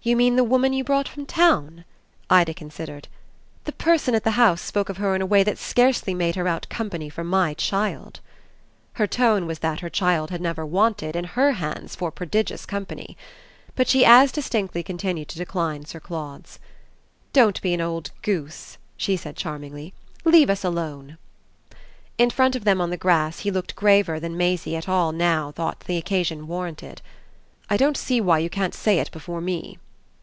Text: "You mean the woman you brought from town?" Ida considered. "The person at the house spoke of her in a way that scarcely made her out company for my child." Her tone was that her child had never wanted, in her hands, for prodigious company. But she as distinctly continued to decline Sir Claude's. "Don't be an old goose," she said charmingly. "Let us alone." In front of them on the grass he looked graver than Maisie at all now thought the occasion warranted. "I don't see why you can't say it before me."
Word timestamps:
"You 0.00 0.16
mean 0.16 0.36
the 0.36 0.44
woman 0.44 0.72
you 0.72 0.84
brought 0.84 1.06
from 1.06 1.26
town?" 1.26 1.84
Ida 2.30 2.54
considered. 2.54 3.08
"The 3.64 3.72
person 3.72 4.14
at 4.14 4.24
the 4.24 4.30
house 4.40 4.62
spoke 4.62 4.88
of 4.88 4.96
her 4.96 5.14
in 5.14 5.20
a 5.20 5.26
way 5.26 5.42
that 5.42 5.58
scarcely 5.58 6.14
made 6.14 6.34
her 6.34 6.48
out 6.48 6.66
company 6.70 7.10
for 7.10 7.24
my 7.24 7.52
child." 7.52 8.20
Her 8.94 9.06
tone 9.06 9.46
was 9.46 9.58
that 9.58 9.80
her 9.80 9.90
child 9.90 10.30
had 10.30 10.40
never 10.40 10.64
wanted, 10.64 11.14
in 11.14 11.24
her 11.24 11.52
hands, 11.52 11.94
for 11.94 12.10
prodigious 12.10 12.64
company. 12.64 13.18
But 13.76 13.86
she 13.86 14.02
as 14.06 14.32
distinctly 14.32 14.82
continued 14.82 15.28
to 15.28 15.36
decline 15.36 15.84
Sir 15.84 16.00
Claude's. 16.00 16.58
"Don't 17.34 17.60
be 17.60 17.74
an 17.74 17.82
old 17.82 18.10
goose," 18.22 18.78
she 18.96 19.14
said 19.14 19.36
charmingly. 19.36 19.92
"Let 20.24 20.48
us 20.48 20.64
alone." 20.64 21.18
In 22.16 22.30
front 22.30 22.56
of 22.56 22.64
them 22.64 22.80
on 22.80 22.88
the 22.88 22.96
grass 22.96 23.40
he 23.40 23.50
looked 23.50 23.76
graver 23.76 24.18
than 24.18 24.38
Maisie 24.38 24.74
at 24.74 24.88
all 24.88 25.12
now 25.12 25.52
thought 25.52 25.80
the 25.80 25.98
occasion 25.98 26.46
warranted. 26.46 27.02
"I 27.68 27.76
don't 27.76 27.98
see 27.98 28.22
why 28.22 28.38
you 28.38 28.48
can't 28.48 28.74
say 28.74 29.00
it 29.00 29.10
before 29.12 29.42
me." 29.42 29.78